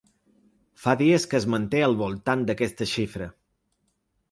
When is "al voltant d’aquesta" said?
1.89-2.91